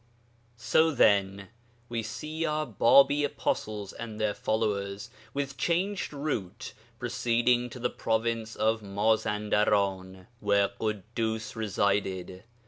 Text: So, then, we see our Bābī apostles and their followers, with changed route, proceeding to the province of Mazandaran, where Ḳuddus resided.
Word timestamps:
So, 0.57 0.89
then, 0.89 1.49
we 1.87 2.01
see 2.01 2.43
our 2.43 2.65
Bābī 2.65 3.23
apostles 3.23 3.93
and 3.93 4.19
their 4.19 4.33
followers, 4.33 5.11
with 5.31 5.57
changed 5.57 6.11
route, 6.11 6.73
proceeding 6.97 7.69
to 7.69 7.77
the 7.77 7.91
province 7.91 8.55
of 8.55 8.81
Mazandaran, 8.81 10.25
where 10.39 10.69
Ḳuddus 10.69 11.55
resided. 11.55 12.43